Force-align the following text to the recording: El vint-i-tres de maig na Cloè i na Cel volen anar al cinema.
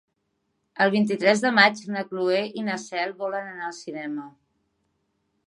El 0.85 0.91
vint-i-tres 0.95 1.43
de 1.43 1.51
maig 1.57 1.83
na 1.97 2.03
Cloè 2.07 2.41
i 2.63 2.65
na 2.71 2.79
Cel 2.87 3.15
volen 3.21 3.53
anar 3.53 3.69
al 3.69 3.79
cinema. 3.83 4.27